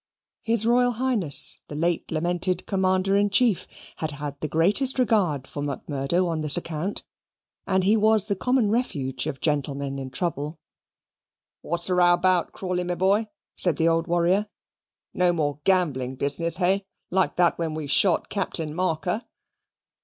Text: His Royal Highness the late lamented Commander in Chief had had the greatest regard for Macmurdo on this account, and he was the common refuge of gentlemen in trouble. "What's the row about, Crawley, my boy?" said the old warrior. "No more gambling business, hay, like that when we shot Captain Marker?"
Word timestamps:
His 0.41 0.65
Royal 0.65 0.93
Highness 0.93 1.59
the 1.67 1.75
late 1.75 2.09
lamented 2.09 2.65
Commander 2.65 3.15
in 3.15 3.29
Chief 3.29 3.67
had 3.97 4.09
had 4.09 4.35
the 4.41 4.47
greatest 4.47 4.97
regard 4.97 5.45
for 5.45 5.61
Macmurdo 5.61 6.25
on 6.27 6.41
this 6.41 6.57
account, 6.57 7.05
and 7.67 7.83
he 7.83 7.95
was 7.95 8.25
the 8.25 8.35
common 8.35 8.71
refuge 8.71 9.27
of 9.27 9.39
gentlemen 9.39 9.99
in 9.99 10.09
trouble. 10.09 10.57
"What's 11.61 11.85
the 11.85 11.93
row 11.93 12.13
about, 12.13 12.51
Crawley, 12.51 12.83
my 12.83 12.95
boy?" 12.95 13.27
said 13.55 13.77
the 13.77 13.89
old 13.89 14.07
warrior. 14.07 14.47
"No 15.13 15.31
more 15.33 15.59
gambling 15.65 16.15
business, 16.15 16.55
hay, 16.57 16.87
like 17.11 17.35
that 17.35 17.59
when 17.59 17.75
we 17.75 17.85
shot 17.85 18.27
Captain 18.27 18.73
Marker?" 18.73 19.25